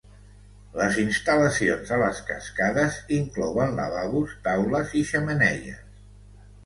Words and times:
Les 0.77 0.95
instal·lacions 1.01 1.91
a 1.97 1.99
les 2.03 2.21
cascades 2.31 2.97
inclouen 3.21 3.77
lavabos, 3.81 4.35
taules 4.49 4.97
i 5.03 5.05
xemeneies. 5.11 5.85